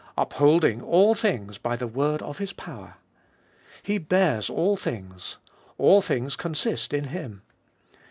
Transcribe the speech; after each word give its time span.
Upholding 0.17 0.81
all 0.81 1.13
things 1.13 1.59
by 1.59 1.75
the 1.75 1.85
word 1.85 2.23
of 2.23 2.39
His 2.39 2.53
power. 2.53 2.95
He 3.83 3.99
bears 3.99 4.49
all 4.49 4.75
things," 4.75 5.37
all 5.77 6.01
things 6.01 6.35
consist 6.35 6.91
in 6.91 7.03
Him." 7.09 7.43